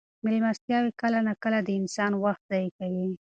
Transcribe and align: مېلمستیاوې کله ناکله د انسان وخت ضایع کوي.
مېلمستیاوې 0.23 0.91
کله 1.01 1.19
ناکله 1.27 1.59
د 1.63 1.69
انسان 1.79 2.11
وخت 2.23 2.43
ضایع 2.49 2.69
کوي. 2.77 3.07